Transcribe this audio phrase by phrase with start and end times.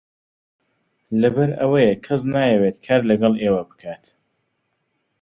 [1.21, 4.03] لەبەر ئەوەیە کەس نایەوێت کار لەگەڵ ئێوە بکات.